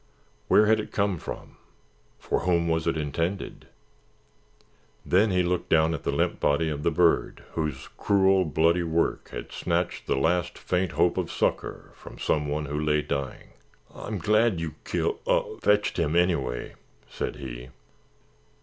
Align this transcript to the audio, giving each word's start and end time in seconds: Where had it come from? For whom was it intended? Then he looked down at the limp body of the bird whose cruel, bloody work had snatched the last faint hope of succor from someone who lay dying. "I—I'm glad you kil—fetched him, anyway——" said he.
Where 0.47 0.65
had 0.65 0.79
it 0.79 0.91
come 0.91 1.19
from? 1.19 1.57
For 2.17 2.39
whom 2.39 2.67
was 2.67 2.87
it 2.87 2.97
intended? 2.97 3.67
Then 5.05 5.29
he 5.29 5.43
looked 5.43 5.69
down 5.69 5.93
at 5.93 6.01
the 6.01 6.11
limp 6.11 6.39
body 6.39 6.69
of 6.71 6.81
the 6.81 6.89
bird 6.89 7.43
whose 7.51 7.87
cruel, 7.97 8.43
bloody 8.43 8.81
work 8.81 9.29
had 9.29 9.51
snatched 9.51 10.07
the 10.07 10.17
last 10.17 10.57
faint 10.57 10.93
hope 10.93 11.19
of 11.19 11.31
succor 11.31 11.91
from 11.93 12.17
someone 12.17 12.65
who 12.65 12.79
lay 12.83 13.03
dying. 13.03 13.49
"I—I'm 13.93 14.17
glad 14.17 14.59
you 14.59 14.73
kil—fetched 14.85 15.97
him, 15.97 16.15
anyway——" 16.15 16.73
said 17.07 17.35
he. 17.35 17.69